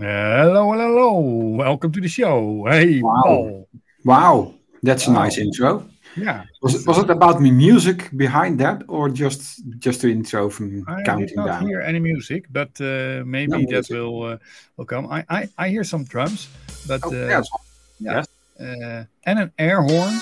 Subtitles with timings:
[0.00, 1.20] Hello, hello, hello.
[1.56, 2.64] Welcome to the show.
[2.70, 3.22] Hey, Wow.
[3.24, 3.68] Paul.
[4.04, 5.88] Wow, that's a nice intro.
[6.16, 6.44] Yeah.
[6.62, 10.84] Was it, was it about me music behind that, or just just the intro from
[11.04, 11.48] counting down?
[11.48, 13.96] I not hear any music, but uh, maybe No that music.
[13.96, 14.38] will uh,
[14.76, 15.06] will come.
[15.10, 16.48] I, I, I hear some drums,
[16.86, 17.48] but Oh, uh, yes.
[17.98, 18.22] yeah,
[18.60, 20.14] uh, and an air horn.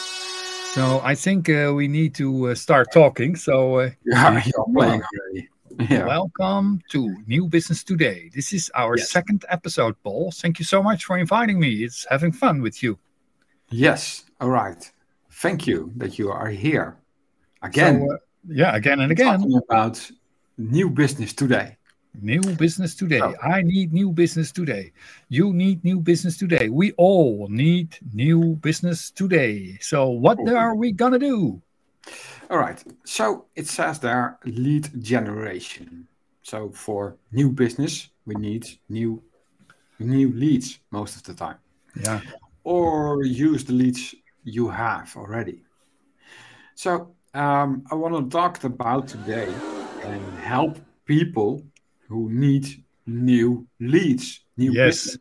[0.75, 3.37] So I think uh, we need to uh, start talking.
[3.37, 5.49] So uh, Yeah, you're playing already.
[5.79, 6.07] Yeah.
[6.07, 8.31] welcome to New Business Today.
[8.35, 9.11] This is our Yes.
[9.11, 10.31] second episode, Paul.
[10.33, 11.85] Thank you so much for inviting me.
[11.85, 12.99] It's having fun with you.
[13.71, 14.25] yes.
[14.41, 14.91] All right.
[15.31, 16.97] Thank you that you are here
[17.63, 18.01] again.
[18.07, 18.19] So, uh,
[18.49, 19.41] yeah, again and again.
[19.41, 20.11] Talking about
[20.59, 21.77] new business today.
[22.21, 23.19] New business today.
[23.19, 24.93] So- I need new business today.
[25.29, 26.69] You need new business today.
[26.69, 29.79] We all need new business today.
[29.81, 30.55] So, what Oh.
[30.57, 31.61] are we gonna do?
[32.51, 32.83] All right.
[33.05, 36.07] So it says there lead generation.
[36.43, 39.23] So for new business, we need new
[39.99, 41.59] new leads most of the time.
[42.01, 42.21] Yeah,
[42.65, 45.63] or use the leads you have already.
[46.75, 49.49] So um, I want to talk about today
[50.05, 51.63] and help people
[52.09, 52.67] who need
[53.07, 54.41] new leads.
[54.57, 54.95] New Yes.
[54.95, 55.19] business.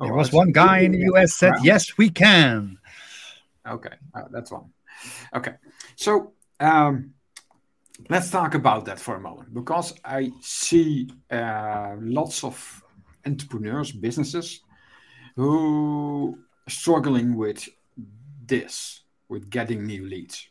[0.00, 1.64] there Oh, was one guy in the US said, Wow.
[1.64, 2.78] "Yes, we can."
[3.66, 4.70] Okay, uh, that's one.
[5.34, 5.54] Okay,
[5.96, 7.14] so um,
[8.08, 12.82] let's talk about that for a moment because I see uh, lots of
[13.24, 14.60] entrepreneurs, businesses
[15.34, 17.68] who are struggling with
[18.46, 20.48] this, with getting new leads.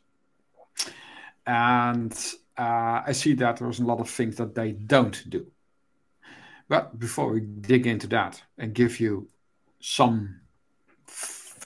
[1.48, 2.14] And
[2.58, 5.48] uh, I see that there's a lot of things that they don't do.
[6.68, 9.28] But before we dig into that and give you
[9.80, 10.42] some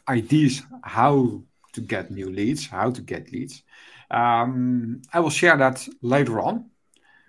[0.07, 1.43] ideas how
[1.79, 3.63] to get new leads, how to get leads.
[4.11, 6.69] Um, I will share that later on.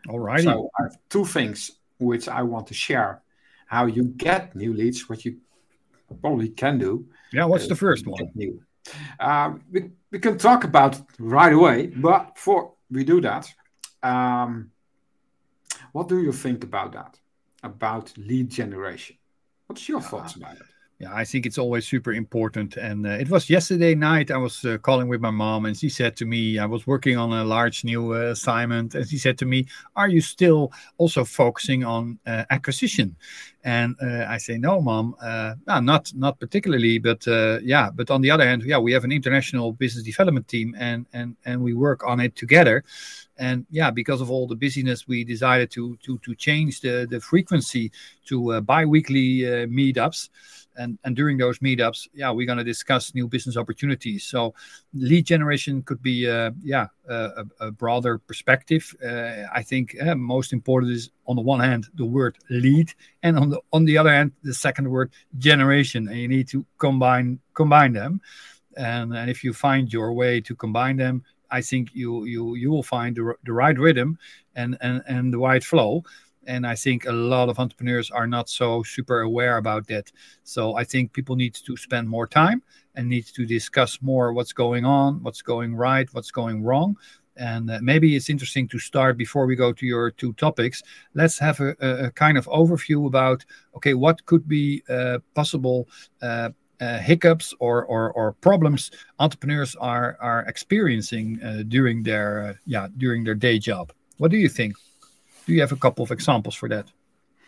[0.09, 0.43] All right.
[0.43, 3.23] So I have two things which I want to share:
[3.67, 5.37] how you get new leads, what you
[6.21, 7.07] probably can do.
[7.33, 8.31] yeah, what's uh, the first one?
[8.35, 8.63] New.
[9.21, 13.53] Um, we, we can talk about right away, but before we do that,
[14.03, 14.71] um,
[15.93, 17.19] what do you think about that?
[17.63, 19.17] About lead generation?
[19.67, 20.63] What's your thoughts about it?
[21.01, 22.77] Yeah, I think it's always super important.
[22.77, 24.31] And uh, it was yesterday night.
[24.31, 27.17] I was uh, calling with my mom, and she said to me, I was working
[27.17, 29.67] on a large new uh, assignment, and she said to me,
[29.97, 33.17] "Are you still also focusing on uh, acquisition?"
[33.65, 37.27] And uh, I say, "No, mom, uh, no, not not particularly, but
[37.63, 37.89] yeah.
[37.91, 41.35] But on the other hand, yeah, we have an international business development team, and and
[41.47, 42.85] and we work on it together."
[43.39, 47.21] And yeah, because of all the busyness, we decided to to to change the the
[47.21, 47.91] frequency
[48.27, 50.29] to uh, bi-weekly uh, meetups
[50.77, 54.25] and and during those meetups yeah we're going to discuss new business opportunities.
[54.25, 54.55] So
[54.95, 58.95] lead generation could be uh, yeah a, a broader perspective.
[59.05, 62.93] Uh, i think uh, most important is on the one hand the word lead
[63.23, 66.09] and on the on the other hand the second word generation.
[66.09, 68.21] And you need to combine combine them.
[68.77, 72.71] And, and if you find your way to combine them i think you you you
[72.71, 74.17] will find the, the right rhythm
[74.55, 76.05] and and and the right flow
[76.47, 80.11] and i think a lot of entrepreneurs are not so super aware about that
[80.51, 82.63] so I think people need to spend more time
[82.95, 86.97] and need to discuss more what's going on, what's going right, what's going wrong.
[87.37, 90.83] And uh, maybe it's interesting to start before we go to your two topics.
[91.15, 93.45] Let's have a, a, kind of overview about
[93.77, 95.89] okay, what could be uh, possible
[96.21, 102.55] uh, uh, hiccups or, or or problems entrepreneurs are are experiencing uh, during their uh,
[102.67, 103.93] yeah during their day job.
[104.19, 104.75] What do you think?
[105.51, 106.87] Do you have a couple of examples for that?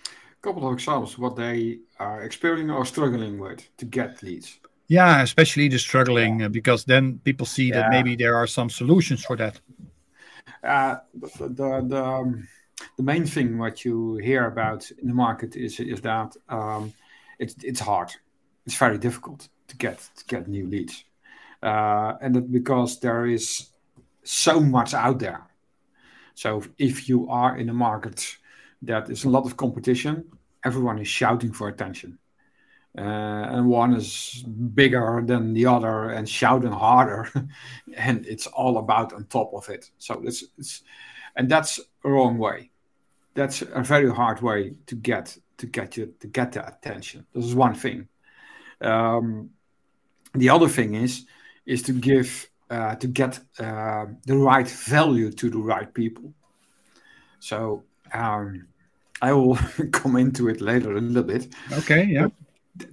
[0.04, 4.58] A couple of examples what they are experiencing or struggling with to get leads.
[4.88, 9.24] Yeah, especially the struggling, uh, because then people see that maybe there are some solutions
[9.24, 9.60] for that.
[10.64, 12.48] Uh, the, the, the, um,
[12.96, 16.92] the main thing what you hear about in the market is, is that um,
[17.38, 18.10] it's, it's hard.
[18.66, 21.04] It's very difficult to get to get new leads.
[21.62, 23.71] Uh, and that because there is
[24.24, 25.52] so much out there.
[26.34, 28.36] So if you are in a market
[28.82, 30.24] that is a lot of competition,
[30.64, 32.18] everyone is shouting for attention.
[32.96, 34.44] Uh, and one is
[34.74, 37.30] bigger than the other and shouting harder,
[37.96, 39.90] and it's all about on top of it.
[39.96, 40.82] So it's, it's
[41.34, 42.70] and that's a wrong way.
[43.34, 47.24] That's a very hard way to get to get you to get the attention.
[47.32, 48.08] This is one thing.
[48.82, 49.50] Um,
[50.34, 51.24] the other thing is
[51.64, 56.33] is to give uh, to get uh, the right value to the right people.
[57.39, 57.84] So
[58.15, 58.66] um,
[59.21, 59.57] I will
[59.92, 61.54] come into it later a little bit.
[61.72, 62.28] Okay, yeah.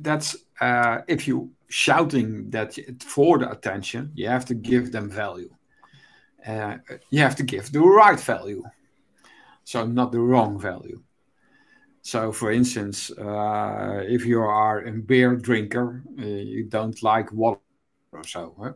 [0.02, 5.50] That's uh, if you shouting that for the attention, you have to give them value.
[6.46, 6.78] Uh,
[7.10, 8.64] you have to give the right value,
[9.64, 11.02] so not the wrong value.
[12.02, 17.60] So, for instance, uh, if you are a beer drinker, uh, you don't like water
[18.12, 18.74] or so, huh?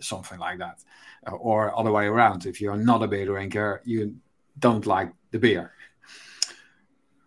[0.00, 0.82] Something like that,
[1.30, 2.46] or other way around.
[2.46, 4.16] If you're not a beer drinker, you
[4.58, 5.72] don't like the beer.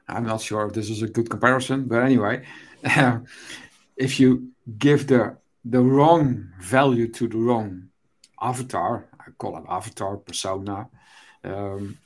[0.07, 2.45] I'm not sure if this is a good comparison, but anyway,
[3.97, 7.89] if you give the the wrong value to the wrong
[8.41, 10.89] avatar, I call it avatar persona,
[11.43, 11.97] um,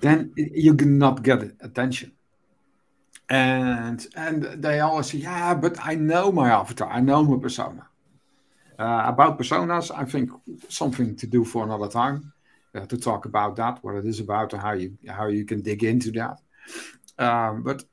[0.00, 2.12] then you cannot get attention.
[3.28, 7.88] And and they always say, yeah, but I know my avatar, I know my persona.
[8.78, 10.30] Uh, about personas, I think
[10.68, 12.32] something to do for another time
[12.74, 15.62] uh, to talk about that, what it is about, and how you how you can
[15.62, 16.40] dig into that.
[17.18, 17.84] Um, but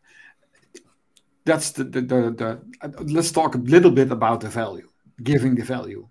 [1.46, 4.90] that's the, the, the, the uh, let's talk a little bit about the value,
[5.22, 6.08] giving the value.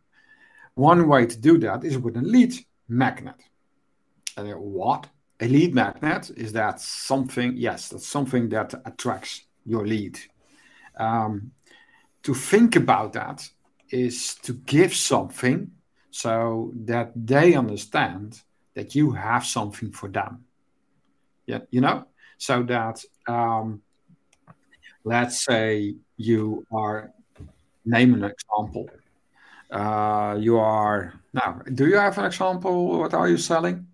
[0.74, 2.54] One way to do that is with a lead
[2.88, 3.36] magnet.
[4.36, 5.08] And what?
[5.40, 10.18] A lead magnet is that something, yes, that's something that attracts your lead.
[10.96, 11.52] Um,
[12.22, 13.46] to think about that
[13.92, 15.70] is to give something
[16.10, 18.40] so that they understand
[18.74, 20.44] that you have something for them.
[21.46, 22.06] Yeah, you know,
[22.38, 23.82] so that um,
[25.04, 27.12] let's say you are
[27.84, 28.88] name an example.
[29.70, 31.62] Uh, you are now.
[31.72, 32.98] Do you have an example?
[32.98, 33.86] What are you selling?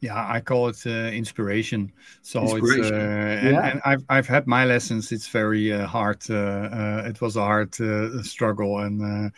[0.00, 1.92] Yeah, I call it uh, inspiration.
[2.22, 2.84] So inspiration.
[2.84, 3.48] it's uh, yeah.
[3.48, 5.10] and, and, I've I've had my lessons.
[5.10, 6.22] It's very uh, hard.
[6.28, 9.32] Uh, uh, it was a hard uh, struggle and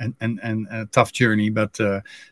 [0.00, 1.50] and and and a tough journey.
[1.50, 1.78] But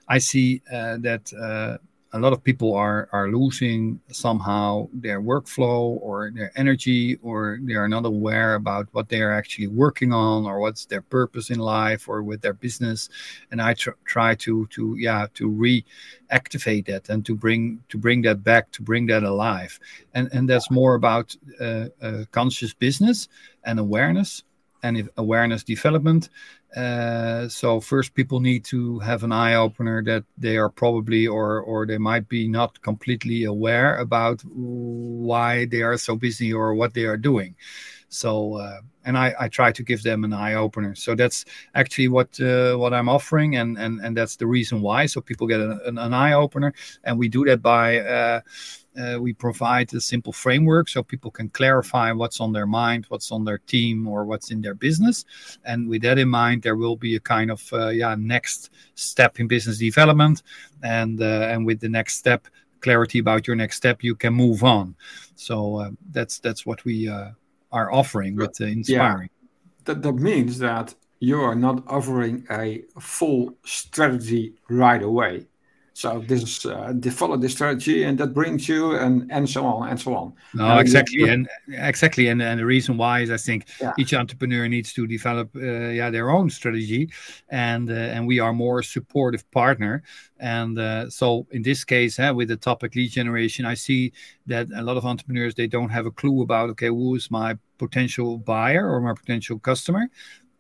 [0.09, 1.79] I see that
[2.17, 7.75] a lot of people are are losing somehow their workflow or their energy or they
[7.75, 11.59] are not aware about what they are actually working on or what's their purpose in
[11.59, 13.11] life or with their business.
[13.51, 18.23] And i tr- try to to yeah to reactivate that and to bring to bring
[18.23, 19.79] that back to bring that alive.
[20.15, 23.29] And and that's more about uh, uh, conscious business
[23.65, 24.43] and awareness
[24.87, 26.31] and awareness development
[26.77, 31.61] uh, so first, people need to have an eye opener that they are probably or
[31.61, 36.93] or they might be not completely aware about why they are so busy or what
[36.93, 37.55] they are doing.
[38.09, 40.95] So uh, and I, I try to give them an eye opener.
[40.95, 45.07] So that's actually what uh, what I'm offering, and and and that's the reason why.
[45.07, 46.75] So people get an, an, eye opener,
[47.05, 48.43] and we do that by
[48.99, 53.07] uh, uh, we provide a simple framework so people can clarify what's on their mind,
[53.09, 55.25] what's on their team, or what's in their business.
[55.65, 59.41] And with that in mind, there will be a kind of uh, yeah next step
[59.41, 60.43] in business development,
[60.83, 62.49] and uh, and with the next step,
[62.81, 64.95] clarity about your next step, you can move on.
[65.35, 67.31] So uh, that's that's what we uh,
[67.73, 69.31] are offering with inspiring.
[69.33, 69.49] Yeah.
[69.85, 75.47] That that means that you are not offering a full strategy right away
[75.97, 79.65] so this is uh, they follow this strategy, and that brings you, and and so
[79.65, 80.35] on and so on.
[80.53, 83.95] No, uh, exactly, you, and exactly, and and the reason why is I think yeah.
[83.97, 87.09] each entrepreneur needs to develop, uh, yeah, their own strategy,
[87.49, 90.03] and uh, and we are more supportive partner.
[90.39, 94.13] And uh, so in this case, uh, with the topic lead generation, I see
[94.49, 97.57] that a lot of entrepreneurs they don't have a clue about okay, who is my
[97.79, 100.11] potential buyer or my potential customer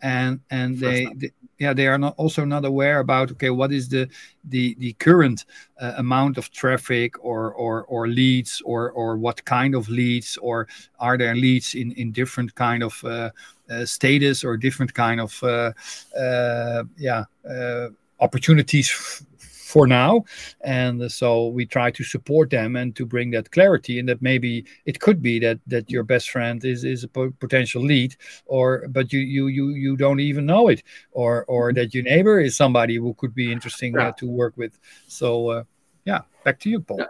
[0.02, 3.88] and and they, they, yeah they are not also not aware about okay what is
[3.88, 4.08] the
[4.44, 5.44] the the current
[5.80, 10.68] uh, amount of traffic or or or leads or or what kind of leads or
[11.00, 13.30] are there leads in in different kind of uh,
[13.70, 15.72] uh, status or different kind of uh,
[16.18, 17.88] uh, yeah uh,
[18.20, 19.22] opportunities
[19.66, 20.24] for now.
[20.60, 24.64] And so we try to support them and to bring that clarity and that maybe
[24.84, 29.12] it could be that that your best friend is is a potential lead or but
[29.12, 32.96] you you you you don't even know it or or that your neighbor is somebody
[32.96, 34.08] who could be interesting yeah.
[34.08, 34.78] uh, to work with.
[35.08, 35.64] So uh,
[36.06, 36.98] yeah back to you paul.
[37.00, 37.06] Yeah.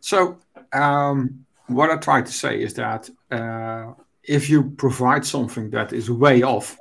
[0.00, 0.38] so
[0.72, 6.10] um, what i try to say is that uh, if you provide something that is
[6.10, 6.78] way off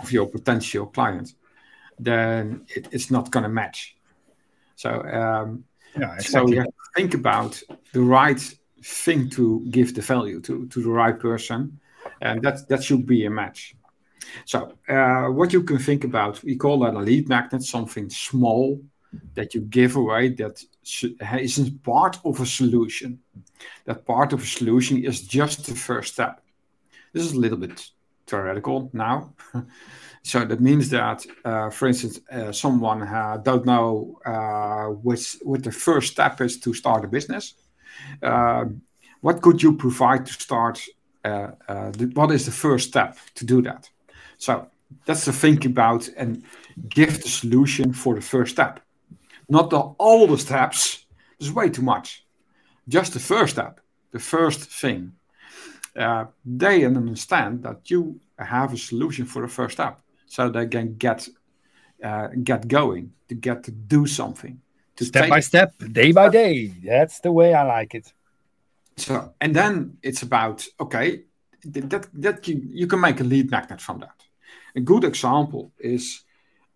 [0.00, 1.34] of your potential client
[1.98, 3.93] then it, it's not going to match
[4.76, 5.64] so, um,
[5.98, 6.24] yeah, exactly.
[6.24, 7.62] so you have to think about
[7.92, 8.40] the right
[8.82, 11.78] thing to give the value to, to the right person,
[12.20, 13.74] and that that should be a match.
[14.44, 18.80] So, uh, what you can think about, we call that a lead magnet, something small
[19.34, 20.62] that you give away that
[21.40, 23.20] isn't part of a solution.
[23.84, 26.40] That part of a solution is just the first step.
[27.12, 27.90] This is a little bit
[28.26, 29.32] theoretical now.
[30.26, 35.62] So that means that, uh, for instance, uh, someone uh, don't know uh, which what
[35.62, 37.54] the first step is to start a business.
[38.22, 38.80] Um,
[39.20, 40.80] what could you provide to start?
[41.24, 43.90] Uh, uh, the, what is the first step to do that?
[44.38, 44.66] So
[45.04, 46.42] that's the think about and
[46.88, 48.80] give the solution for the first step,
[49.50, 51.04] not the all the steps.
[51.38, 52.24] There's way too much.
[52.88, 53.80] Just the first step.
[54.10, 55.12] the first thing,
[55.96, 60.96] uh, they understand that you have a solution for the first step, so they can
[60.96, 61.28] get
[62.02, 64.60] uh, get going, to get to do something,
[64.96, 66.72] to step by step, day by day.
[66.84, 68.12] That's the way I like it.
[68.96, 71.24] So, and then it's about okay,
[71.64, 74.24] that that you, you can make a lead magnet from that.
[74.76, 76.24] A good example is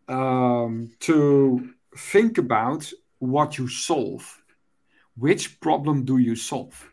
[0.08, 4.42] um, to think about what you solve.
[5.16, 6.92] Which problem do you solve?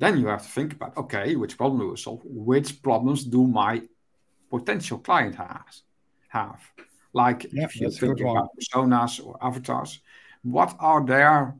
[0.00, 2.22] Then you have to think about okay, which problem do I solve?
[2.24, 3.82] Which problems do my
[4.48, 5.82] potential client has
[6.28, 6.60] have?
[7.12, 10.00] Like yeah, if you think about personas or avatars,
[10.42, 11.54] what are their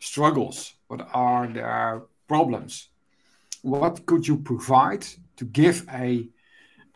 [0.00, 0.74] struggles?
[0.88, 2.88] What are their problems?
[3.62, 6.28] What could you provide to give a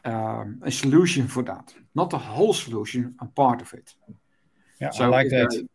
[0.04, 1.74] um, a solution for that?
[1.94, 3.94] Not the whole solution, a part of it.
[4.80, 5.68] Yeah, so I like that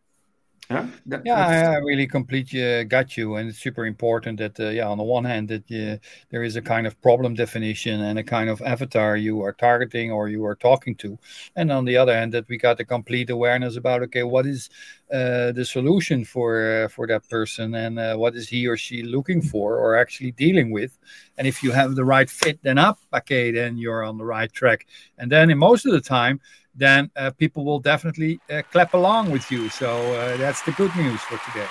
[0.70, 4.68] yeah that, yeah i really completely uh, got you and it's super important that uh,
[4.68, 5.98] yeah on the one hand that uh,
[6.30, 10.10] there is a kind of problem definition and a kind of avatar you are targeting
[10.10, 11.18] or you are talking to
[11.56, 14.70] and on the other hand that we got a complete awareness about okay what is
[15.12, 19.02] uh, the solution for uh, for that person and uh, what is he or she
[19.02, 20.98] looking for or actually dealing with
[21.36, 24.52] and if you have the right fit then up okay then you're on the right
[24.52, 24.86] track
[25.18, 26.40] and then in most of the time
[26.74, 29.68] then uh, people will definitely uh, clap along with you.
[29.68, 31.68] So uh, that's the good news for today.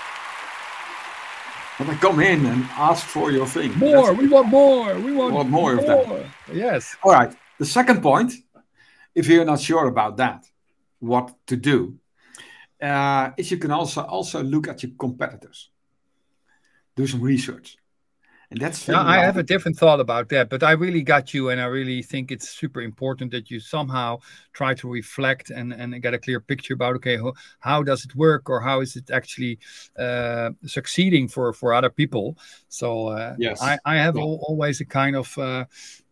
[1.78, 3.78] When they come in and ask for your thing.
[3.78, 4.96] More, that's we want more.
[5.00, 6.26] We want, want more, more, of that.
[6.54, 6.96] Yes.
[7.04, 7.36] All right.
[7.58, 8.34] The second point,
[9.16, 10.46] if you're not sure about that,
[11.00, 12.00] what to do,
[13.38, 15.70] is you can also also look at your competitors.
[16.96, 17.78] Do some research.
[18.54, 21.50] And that's yeah, I have a different thought about that, but I really got you,
[21.50, 24.20] and I really think it's super important that you somehow
[24.54, 28.16] try to reflect and, and get a clear picture about okay, how, how does it
[28.16, 29.58] work, or how is it actually
[29.98, 32.38] uh, succeeding for for other people.
[32.68, 34.22] So uh, yes, I, I have yeah.
[34.24, 35.66] always a kind of uh,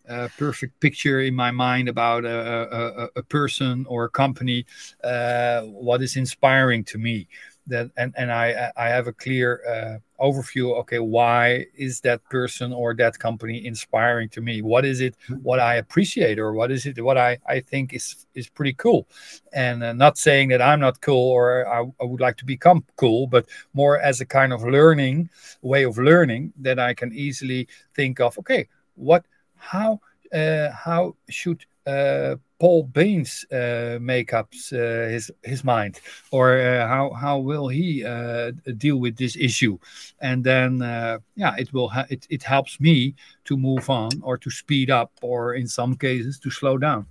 [0.09, 4.65] uh, perfect picture in my mind about a, a, a person or a company,
[5.03, 7.27] uh, what is inspiring to me
[7.67, 10.77] that and and I I have a clear uh, overview.
[10.81, 14.61] Okay, why is that person or that company inspiring to me?
[14.61, 15.15] What is it?
[15.41, 17.01] What I appreciate, or what is it?
[17.03, 19.07] What I I think is is pretty cool,
[19.53, 22.83] and uh, not saying that I'm not cool or I, I would like to become
[22.95, 25.29] cool, but more as a kind of learning
[25.61, 28.37] way of learning that I can easily think of.
[28.39, 29.25] Okay, what
[29.61, 29.99] how
[30.33, 35.99] uh, how should uh, Paul Beens uh, make up his his mind,
[36.31, 39.77] or how how will he uh, deal with this issue?
[40.19, 43.15] And then uh, yeah, it will it it helps me
[43.45, 47.05] to move on or to speed up, or in some cases to slow down.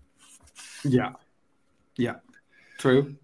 [0.85, 1.13] Yeah,
[1.97, 2.17] yeah,
[2.79, 3.17] true.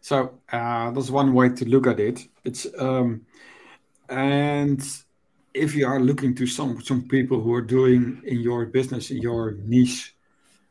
[0.00, 2.28] So uh, that's one way to look at it.
[2.44, 3.24] It's um,
[4.08, 4.82] and
[5.54, 9.18] if you are looking to some some people who are doing in your business in
[9.18, 10.14] your niche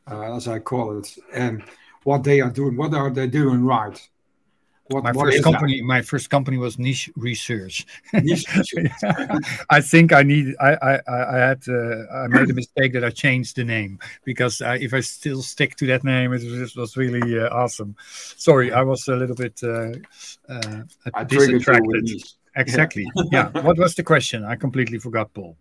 [0.10, 1.64] uh, as I call it, and
[2.04, 2.76] what they are doing.
[2.76, 4.00] What are they doing right?
[4.88, 5.86] What, my first company, that?
[5.86, 7.86] my first company was Niche Research.
[8.14, 8.46] Niche
[8.76, 8.92] Research.
[9.70, 10.54] I think I need.
[10.60, 11.64] I I I had.
[11.68, 15.42] Uh, I made a mistake that I changed the name because uh, if I still
[15.42, 17.96] stick to that name, it was, it was really uh, awesome.
[18.02, 19.94] Sorry, I was a little bit uh,
[20.50, 22.10] uh, distracted.
[22.56, 23.08] Exactly.
[23.32, 23.52] Yeah.
[23.54, 23.62] yeah.
[23.68, 24.44] What was the question?
[24.44, 25.56] I completely forgot, Paul.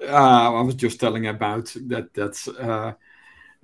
[0.00, 2.12] Uh, I was just telling about that.
[2.14, 2.92] That's uh,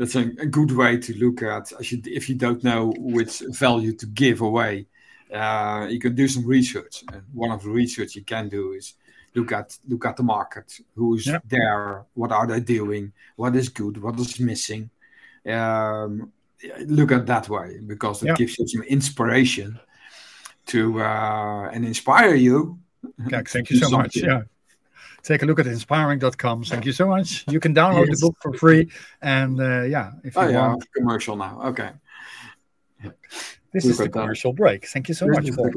[0.00, 3.92] that's a, a, good way to look at you, if you don't know which value
[3.96, 4.86] to give away
[5.32, 8.94] uh, you can do some research and one of the research you can do is
[9.34, 14.02] look at look at the market who's there what are they doing what is good
[14.02, 14.90] what is missing
[15.46, 16.32] um,
[16.86, 19.78] look at that way because it gives you some inspiration
[20.66, 22.78] to uh, and inspire you
[23.28, 24.42] yeah, thank you so much yeah
[25.22, 26.64] take a look at 1nspiring.com.
[26.64, 27.44] Thank you so much.
[27.48, 28.20] You can download yes.
[28.20, 28.90] the book for free.
[29.20, 30.86] And uh, yeah, if you oh, yeah, want.
[30.94, 31.60] commercial now.
[31.66, 31.90] Okay.
[33.72, 34.86] This is the commercial break.
[34.88, 35.70] Thank you so much for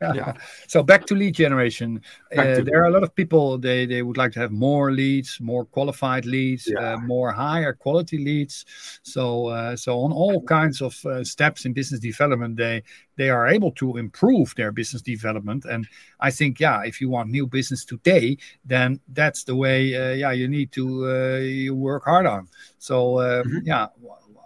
[0.14, 0.32] yeah.
[0.66, 2.00] so back to lead generation.
[2.36, 4.90] Uh, to there are a lot of people they they would like to have more
[4.90, 6.94] leads, more qualified leads, yeah.
[6.94, 8.64] uh, more higher quality leads.
[9.02, 12.82] So uh, so on all kinds of uh, steps in business development, they
[13.16, 15.64] they are able to improve their business development.
[15.66, 15.86] And
[16.18, 19.94] I think yeah, if you want new business today, then that's the way.
[19.94, 22.48] Uh, yeah, you need to uh, you work hard on.
[22.78, 23.58] So mm-hmm.
[23.64, 23.86] yeah,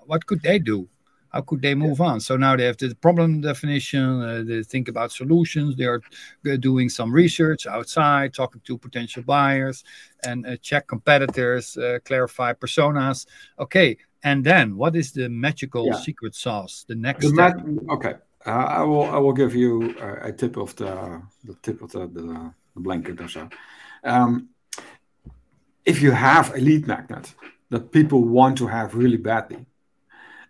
[0.07, 0.87] what could they do?
[1.35, 2.21] How could they move on?
[2.21, 6.01] So now they have the problem definition, uh, they think about solutions, they are
[6.59, 9.83] doing some research outside, talking to potential buyers,
[10.25, 13.27] and uh, check competitors, uh, clarify personas.
[13.59, 15.95] Okay, and then what is the magical yeah.
[15.95, 16.85] secret sauce?
[16.87, 17.57] The next the step.
[17.91, 18.15] okay,
[18.47, 21.91] uh, I will I will give you a, a, tip of the the tip of
[21.91, 23.49] the, the, the blanket or so.
[24.05, 24.51] Um,
[25.85, 27.35] if you have a lead magnet
[27.71, 29.67] that people want to have really badly,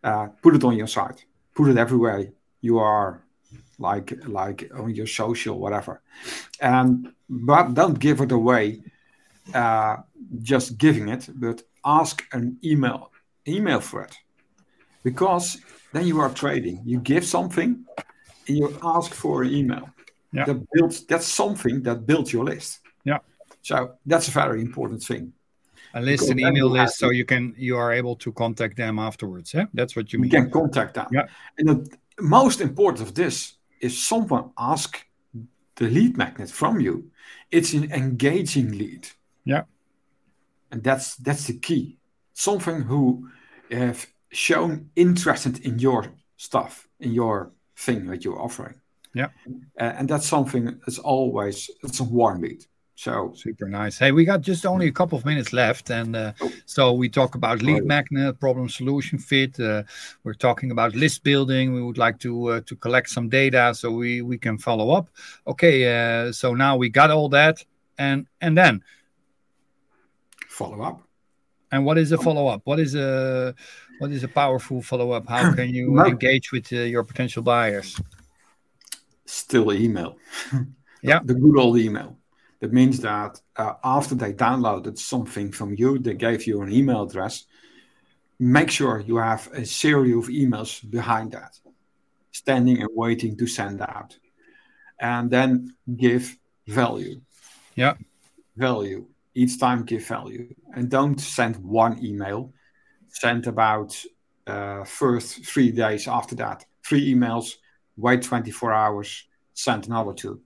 [0.04, 2.28] uh, put it on your site, put it everywhere
[2.60, 3.24] you are,
[3.78, 6.02] like like on your social, whatever,
[6.60, 8.80] and but don't give it away.
[9.52, 9.96] Uh,
[10.42, 13.10] just giving it, but ask an email
[13.46, 14.10] email thread
[15.02, 15.58] because
[15.92, 16.80] then you are trading.
[16.84, 17.84] You give something,
[18.48, 19.90] and you ask for an email.
[20.32, 20.46] Yeah.
[20.46, 22.80] That builds that's something that builds your list.
[23.04, 23.18] Yeah.
[23.62, 25.32] So that's a very important thing.
[25.94, 29.54] A list, an email list, so you can you are able to contact them afterwards.
[29.54, 30.30] Yeah, that's what you You mean.
[30.30, 31.06] can contact them.
[31.12, 31.26] Yeah.
[31.58, 35.06] And the most important of this is someone ask
[35.76, 37.10] the lead magnet from you.
[37.50, 39.08] It's an engaging lead.
[39.44, 39.62] Yeah.
[40.70, 41.98] And that's that's the key.
[42.32, 43.28] Something who
[43.70, 48.80] have shown interested in your stuff, in your thing that you're offering.
[49.14, 49.28] Yeah.
[49.80, 52.66] Uh, and that's something that's always it's a warm lead.
[52.96, 53.98] So Super nice.
[53.98, 56.32] Hey, we got just only a couple of minutes left, and uh,
[56.64, 59.58] so we talk about lead magnet, problem solution fit.
[59.58, 59.82] Uh,
[60.22, 61.74] we're talking about list building.
[61.74, 65.08] We would like to uh, to collect some data so we we can follow up.
[65.46, 67.64] Okay, uh, so now we got all that,
[67.98, 68.80] and and then
[70.48, 71.02] follow up.
[71.72, 72.60] and what is a follow up?
[72.64, 73.54] What is a
[73.98, 75.28] what is a powerful follow up?
[75.28, 76.06] How can you No.
[76.06, 78.00] engage with uh, your potential buyers?
[79.26, 80.16] still email.
[81.02, 81.20] Yeah.
[81.22, 82.16] The good old email.
[82.60, 87.02] That means that uh, after they downloaded something from you, they gave you an email
[87.02, 87.44] address.
[88.38, 91.58] Make sure you have a series of emails behind that,
[92.32, 94.16] standing and waiting to send out.
[94.98, 97.20] And then give value.
[97.74, 97.94] Yeah.
[98.56, 99.06] Value.
[99.34, 100.54] Each time give value.
[100.74, 102.52] And don't send one email.
[103.08, 103.96] Send about
[104.46, 106.64] uh, first three days after that.
[106.84, 107.54] Three emails,
[107.96, 110.40] wait 24 hours, send another two.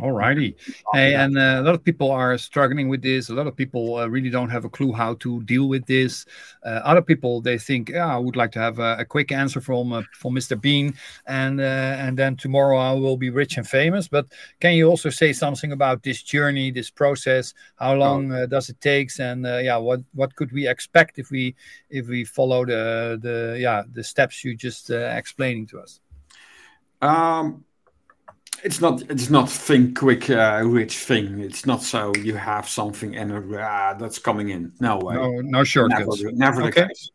[0.00, 0.54] Alrighty.
[0.94, 3.28] Hey, and uh, a lot of people are struggling with this.
[3.28, 6.24] A lot of people uh, really don't have a clue how to deal with this.
[6.64, 9.60] Uh, other people they think, yeah, I would like to have a, a quick answer
[9.60, 10.58] from uh, from Mr.
[10.58, 10.94] Bean,
[11.26, 11.64] and uh,
[12.04, 14.08] and then tomorrow I will be rich and famous.
[14.08, 14.26] But
[14.60, 17.52] can you also say something about this journey, this process?
[17.76, 21.30] How long uh, does it takes, and uh, yeah, what what could we expect if
[21.30, 21.54] we
[21.90, 26.00] if we follow the the yeah the steps you just uh, explaining to us?
[27.02, 27.64] Um,
[28.64, 29.02] it's not.
[29.10, 31.40] It's not think quick, uh, rich thing.
[31.40, 34.72] It's not so you have something and uh, that's coming in.
[34.80, 35.14] No way.
[35.14, 36.22] No, no never, shortcuts.
[36.32, 36.82] never Okay.
[36.82, 37.10] the case.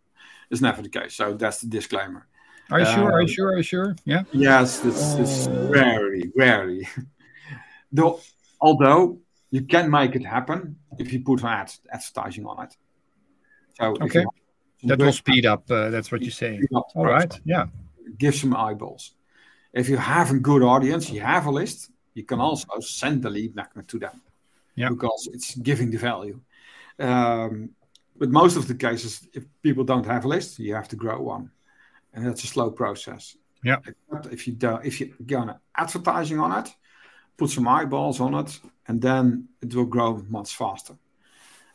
[0.52, 1.14] It's never the case.
[1.16, 2.28] So that's the disclaimer.
[2.72, 3.12] Are you sure?
[3.12, 3.50] Are you Uh, sure?
[3.54, 3.96] Are you sure?
[4.06, 4.24] Yeah.
[4.32, 6.88] Yes, it's, it's very rarely.
[7.92, 8.20] Though,
[8.60, 9.20] although
[9.52, 12.76] you can make it happen if you put ad advertising on it.
[13.80, 14.26] So Okay.
[14.84, 15.70] That will speed up.
[15.70, 16.62] Uh, that's what you're saying.
[16.64, 17.40] speed up the All right.
[17.44, 17.66] Yeah.
[18.18, 19.15] give some eyeballs.
[19.76, 23.30] If you have a good audience, you have a list, you can also send the
[23.30, 24.22] lead magnet to them.
[24.76, 24.90] Yeah.
[24.90, 26.40] Because it's giving the value.
[26.98, 27.72] Um,
[28.18, 31.22] but most of the cases, if people don't have a list, you have to grow
[31.22, 31.52] one.
[32.14, 33.36] And that's a slow process.
[33.64, 33.78] Yeah.
[33.86, 36.74] Except if you do, if you go on advertising on it,
[37.36, 40.96] put some eyeballs on it, and then it will grow much faster.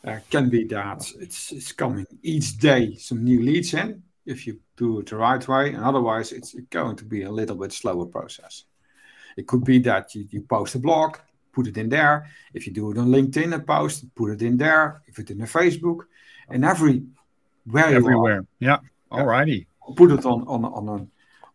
[0.02, 4.58] Uh, can be that it's it's coming each day some new leads in if you
[4.80, 8.06] do it the right way, and otherwise it's going to be a little bit slower
[8.06, 8.64] process.
[9.36, 11.10] It could be that you, you post a blog,
[11.52, 12.16] put it in there.
[12.56, 15.02] If you do it on LinkedIn, a post, put it in there.
[15.06, 16.00] If it's in a Facebook,
[16.52, 16.96] and every
[17.72, 18.42] where Everywhere.
[18.58, 18.78] Yeah.
[19.10, 19.66] All righty.
[19.96, 20.98] put it on on on a,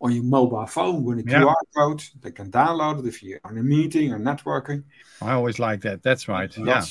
[0.04, 1.42] on your mobile phone with a Yeah.
[1.42, 2.04] QR code.
[2.22, 4.84] They can download it if you're in a meeting or networking.
[5.22, 5.98] I always like that.
[6.08, 6.52] That's right.
[6.58, 6.84] Yeah.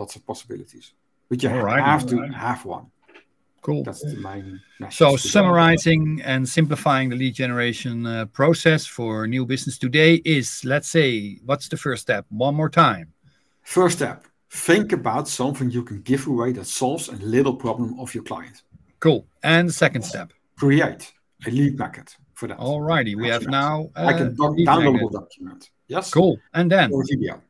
[0.00, 0.86] Lots, of possibilities.
[1.28, 2.86] But you have to have one.
[3.62, 3.84] Cool.
[3.84, 4.98] That's the main message.
[4.98, 10.88] So, summarizing and simplifying the lead generation uh, process for new business today is let's
[10.88, 12.26] say, what's the first step?
[12.28, 13.12] One more time.
[13.62, 18.12] First step, think about something you can give away that solves a little problem of
[18.14, 18.62] your client.
[18.98, 19.26] Cool.
[19.44, 20.32] And the second step.
[20.56, 21.12] Create
[21.46, 22.58] a lead magnet for that.
[22.58, 23.14] All righty.
[23.14, 23.90] We have now.
[23.94, 25.12] Uh, like a doc- downloadable magnet.
[25.12, 25.70] document.
[25.86, 26.10] Yes.
[26.10, 26.36] Cool.
[26.52, 27.40] And then Or video.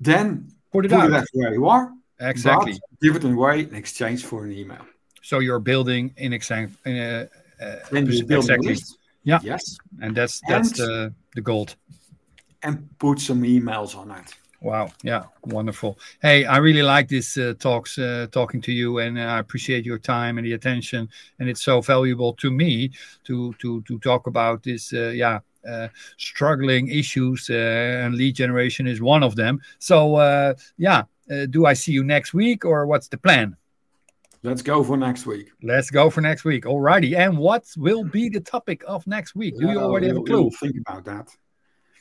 [0.00, 1.92] Then put it put it where you are.
[2.20, 2.78] Exactly.
[3.02, 4.84] give it away in exchange for an email.
[5.22, 6.72] So you're building in exact.
[6.84, 7.28] In a,
[7.60, 8.76] uh, build a exactly.
[9.24, 9.40] Yeah.
[9.42, 9.76] Yes.
[10.00, 11.76] And that's that's And- the the gold.
[12.62, 14.34] And put some emails on it.
[14.60, 14.92] Wow.
[15.02, 15.24] Yeah.
[15.44, 15.98] Wonderful.
[16.20, 19.86] Hey, I really like this uh, talks, uh, talking to you, and uh, I appreciate
[19.86, 21.08] your time and the attention.
[21.38, 22.90] And it's so valuable to me
[23.24, 24.92] to to to talk about this.
[24.92, 25.40] Uh, yeah.
[25.68, 29.60] Uh, struggling issues uh, and lead generation is one of them.
[29.78, 33.56] So uh, yeah, uh, do I see you next week or what's the plan?
[34.42, 35.50] Let's go for next week.
[35.62, 36.64] Let's go for next week.
[36.64, 37.14] Alrighty.
[37.16, 39.54] And what will be the topic of next week?
[39.58, 40.50] Do you Uh, already have a clue?
[40.50, 41.28] think about that.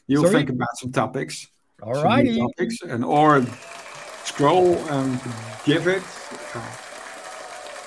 [0.07, 0.35] You'll Sorry?
[0.35, 1.47] think about some topics.
[1.81, 2.37] new Alrighty.
[2.39, 3.45] topics and or
[4.23, 5.19] scroll and
[5.65, 6.03] give it.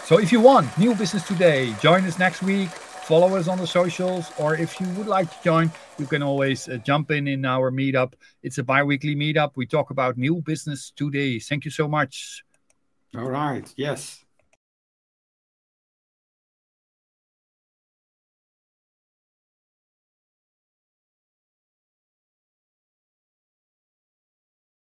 [0.05, 2.69] So if you want new business today, join us next week.
[3.09, 6.69] Follow us on the socials, or if you would like to join, you can always
[6.69, 8.13] uh, jump in in our meetup.
[8.43, 9.53] It's a bi-weekly meetup.
[9.57, 11.39] We talk about new business today.
[11.41, 12.45] Thank you so much.
[13.17, 13.67] All right.
[13.77, 14.22] Yes.